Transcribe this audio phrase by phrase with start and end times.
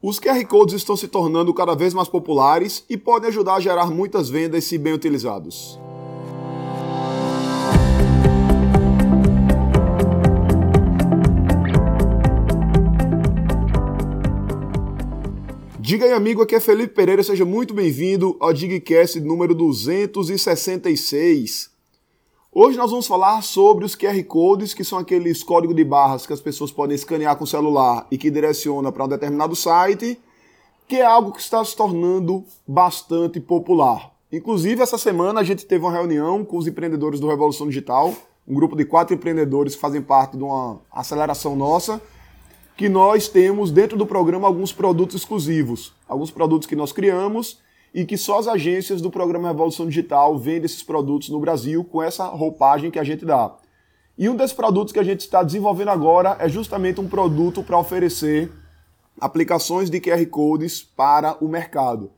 [0.00, 3.90] Os QR Codes estão se tornando cada vez mais populares e podem ajudar a gerar
[3.90, 5.76] muitas vendas se bem utilizados.
[15.80, 21.76] Diga aí, amigo, aqui é Felipe Pereira, seja muito bem-vindo ao Digcast número 266.
[22.50, 26.32] Hoje nós vamos falar sobre os QR Codes, que são aqueles códigos de barras que
[26.32, 30.18] as pessoas podem escanear com o celular e que direciona para um determinado site,
[30.88, 34.10] que é algo que está se tornando bastante popular.
[34.32, 38.14] Inclusive, essa semana a gente teve uma reunião com os empreendedores do Revolução Digital,
[38.46, 42.00] um grupo de quatro empreendedores que fazem parte de uma aceleração nossa,
[42.78, 47.58] que nós temos dentro do programa alguns produtos exclusivos, alguns produtos que nós criamos
[47.98, 52.00] e que só as agências do programa Revolução Digital vendem esses produtos no Brasil com
[52.00, 53.56] essa roupagem que a gente dá.
[54.16, 57.76] E um desses produtos que a gente está desenvolvendo agora é justamente um produto para
[57.76, 58.52] oferecer
[59.20, 62.12] aplicações de QR Codes para o mercado.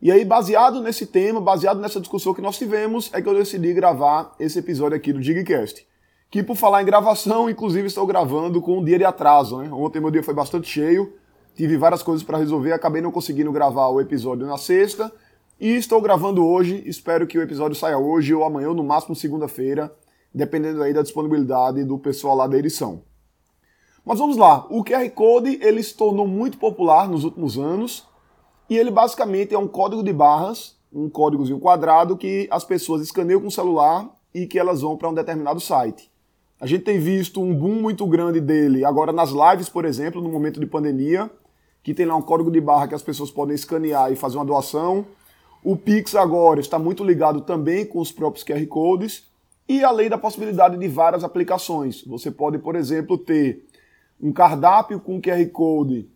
[0.00, 3.74] E aí, baseado nesse tema, baseado nessa discussão que nós tivemos, é que eu decidi
[3.74, 5.86] gravar esse episódio aqui do Digcast.
[6.30, 9.58] Que por falar em gravação, inclusive estou gravando com um dia de atraso.
[9.58, 9.68] Né?
[9.70, 11.12] Ontem meu dia foi bastante cheio,
[11.54, 15.12] tive várias coisas para resolver, acabei não conseguindo gravar o episódio na sexta.
[15.58, 19.16] E estou gravando hoje, espero que o episódio saia hoje ou amanhã, ou no máximo
[19.16, 19.90] segunda-feira,
[20.32, 23.04] dependendo aí da disponibilidade do pessoal lá da edição.
[24.04, 28.06] Mas vamos lá, o QR Code ele se tornou muito popular nos últimos anos
[28.68, 33.40] e ele basicamente é um código de barras, um códigozinho quadrado que as pessoas escaneiam
[33.40, 36.10] com o celular e que elas vão para um determinado site.
[36.60, 40.28] A gente tem visto um boom muito grande dele agora nas lives, por exemplo, no
[40.28, 41.30] momento de pandemia,
[41.82, 44.44] que tem lá um código de barra que as pessoas podem escanear e fazer uma
[44.44, 45.06] doação.
[45.68, 49.26] O Pix agora está muito ligado também com os próprios QR Codes
[49.68, 52.04] e além da possibilidade de várias aplicações.
[52.04, 53.66] Você pode, por exemplo, ter
[54.22, 56.08] um cardápio com QR Code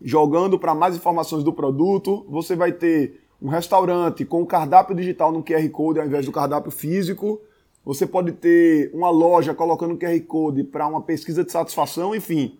[0.00, 2.24] jogando para mais informações do produto.
[2.30, 6.32] Você vai ter um restaurante com o cardápio digital no QR Code ao invés do
[6.32, 7.38] cardápio físico.
[7.84, 12.58] Você pode ter uma loja colocando QR Code para uma pesquisa de satisfação, enfim.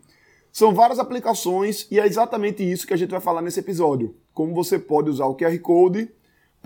[0.53, 4.15] São várias aplicações e é exatamente isso que a gente vai falar nesse episódio.
[4.34, 6.11] Como você pode usar o QR Code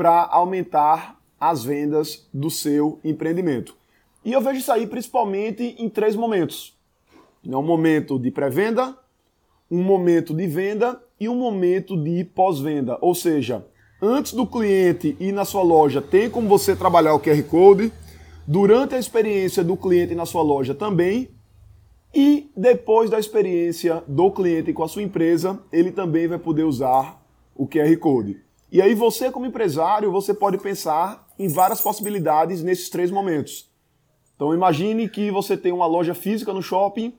[0.01, 3.77] para aumentar as vendas do seu empreendimento.
[4.25, 6.75] E eu vejo isso aí principalmente em três momentos.
[7.47, 8.97] É um momento de pré-venda,
[9.71, 12.97] um momento de venda e um momento de pós-venda.
[13.03, 13.67] Ou seja,
[14.01, 17.93] antes do cliente ir na sua loja, tem como você trabalhar o QR Code.
[18.47, 21.29] Durante a experiência do cliente na sua loja também.
[22.15, 27.23] E depois da experiência do cliente com a sua empresa, ele também vai poder usar
[27.55, 28.49] o QR Code.
[28.73, 33.69] E aí você como empresário, você pode pensar em várias possibilidades nesses três momentos.
[34.37, 37.13] Então imagine que você tem uma loja física no shopping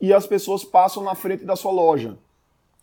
[0.00, 2.18] e as pessoas passam na frente da sua loja.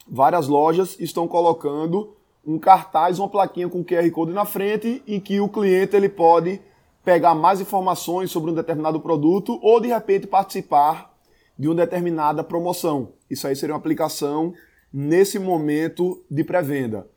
[0.08, 2.16] Várias lojas estão colocando
[2.46, 6.62] um cartaz, uma plaquinha com QR Code na frente em que o cliente ele pode
[7.03, 11.14] pegar mais informações sobre um determinado produto ou de repente participar
[11.58, 13.14] de uma determinada promoção.
[13.30, 14.53] Isso aí seria uma aplicação
[14.94, 17.08] nesse momento de pré-venda.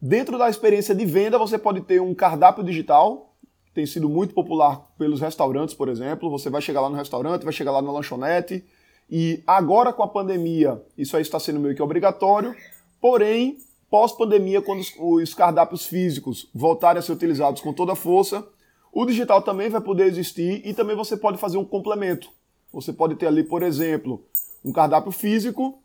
[0.00, 3.34] Dentro da experiência de venda, você pode ter um cardápio digital,
[3.64, 6.30] que tem sido muito popular pelos restaurantes, por exemplo.
[6.30, 8.64] Você vai chegar lá no restaurante, vai chegar lá na lanchonete,
[9.10, 12.54] e agora com a pandemia, isso aí está sendo meio que obrigatório,
[13.00, 13.56] porém,
[13.88, 18.46] pós-pandemia, quando os cardápios físicos voltarem a ser utilizados com toda a força,
[18.92, 22.28] o digital também vai poder existir e também você pode fazer um complemento.
[22.72, 24.24] Você pode ter ali, por exemplo,
[24.64, 25.78] um cardápio físico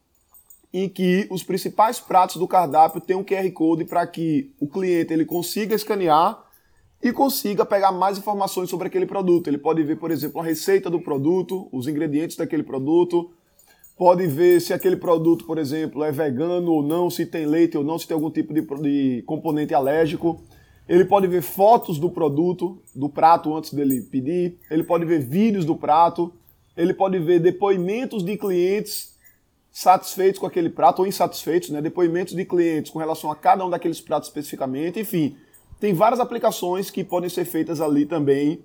[0.73, 5.13] em que os principais pratos do cardápio têm um QR Code para que o cliente
[5.13, 6.45] ele consiga escanear
[7.03, 9.47] e consiga pegar mais informações sobre aquele produto.
[9.47, 13.31] Ele pode ver, por exemplo, a receita do produto, os ingredientes daquele produto,
[13.97, 17.83] pode ver se aquele produto, por exemplo, é vegano ou não, se tem leite ou
[17.83, 20.41] não, se tem algum tipo de, de componente alérgico.
[20.87, 24.57] Ele pode ver fotos do produto, do prato antes dele pedir.
[24.69, 26.33] Ele pode ver vídeos do prato.
[26.75, 29.15] Ele pode ver depoimentos de clientes
[29.71, 31.81] satisfeitos com aquele prato ou insatisfeitos, né?
[31.81, 35.37] depoimentos de clientes com relação a cada um daqueles pratos especificamente, enfim.
[35.79, 38.63] Tem várias aplicações que podem ser feitas ali também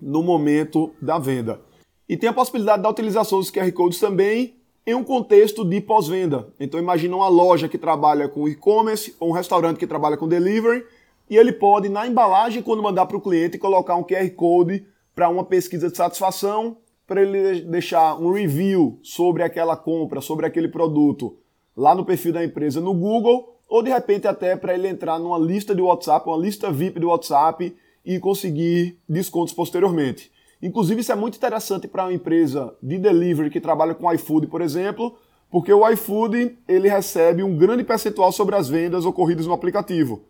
[0.00, 1.60] no momento da venda.
[2.08, 4.54] E tem a possibilidade da utilização dos QR Codes também
[4.86, 6.48] em um contexto de pós-venda.
[6.58, 10.86] Então imagina uma loja que trabalha com e-commerce ou um restaurante que trabalha com delivery
[11.28, 15.28] e ele pode, na embalagem, quando mandar para o cliente, colocar um QR Code para
[15.28, 21.36] uma pesquisa de satisfação para ele deixar um review sobre aquela compra, sobre aquele produto
[21.74, 25.38] lá no perfil da empresa no Google, ou de repente até para ele entrar numa
[25.38, 27.74] lista de WhatsApp, uma lista VIP de WhatsApp
[28.04, 30.30] e conseguir descontos posteriormente.
[30.62, 34.60] Inclusive, isso é muito interessante para uma empresa de delivery que trabalha com iFood, por
[34.60, 35.16] exemplo,
[35.50, 40.22] Porque o iFood, ele recebe um grande percentual sobre as vendas ocorridas no aplicativo.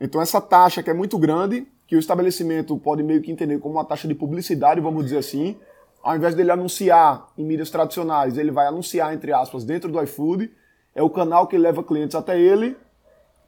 [0.00, 3.74] Então essa taxa que é muito grande, que o estabelecimento pode meio que entender como
[3.74, 5.56] uma taxa de publicidade, vamos dizer assim,
[6.02, 10.50] ao invés dele anunciar em mídias tradicionais, ele vai anunciar, entre aspas, dentro do iFood,
[10.94, 12.76] é o canal que leva clientes até ele.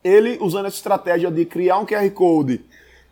[0.02, 2.64] Ele, usando essa estratégia de criar um QR Code,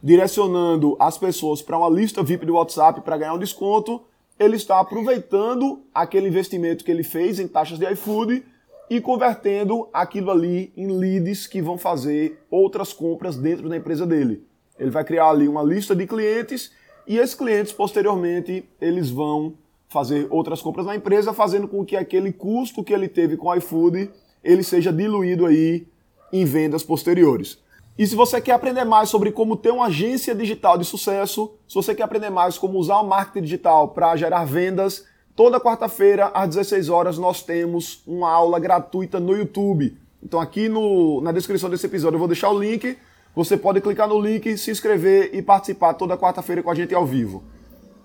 [0.02, 4.02] direcionando as pessoas para uma lista VIP do WhatsApp para ganhar um desconto,
[4.38, 8.44] ele está aproveitando aquele investimento que ele fez em taxas de iFood
[8.90, 14.46] e convertendo aquilo ali em leads que vão fazer outras compras dentro da empresa dele.
[14.78, 16.72] Ele vai criar ali uma lista de clientes
[17.06, 19.54] e esses clientes posteriormente eles vão
[19.88, 23.54] fazer outras compras na empresa, fazendo com que aquele custo que ele teve com o
[23.54, 24.10] iFood
[24.42, 25.86] ele seja diluído aí
[26.32, 27.58] em vendas posteriores.
[27.96, 31.74] E se você quer aprender mais sobre como ter uma agência digital de sucesso, se
[31.74, 35.04] você quer aprender mais como usar o marketing digital para gerar vendas,
[35.36, 39.96] toda quarta-feira às 16 horas nós temos uma aula gratuita no YouTube.
[40.22, 42.96] Então aqui no, na descrição desse episódio eu vou deixar o link.
[43.34, 47.06] Você pode clicar no link, se inscrever e participar toda quarta-feira com a gente ao
[47.06, 47.42] vivo.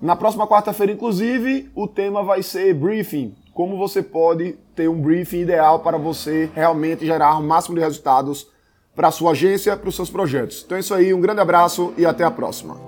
[0.02, 3.36] Na próxima quarta-feira, inclusive, o tema vai ser briefing.
[3.54, 8.48] Como você pode ter um briefing ideal para você realmente gerar o máximo de resultados
[8.96, 10.64] para a sua agência, para os seus projetos.
[10.66, 12.87] Então é isso aí, um grande abraço e até a próxima.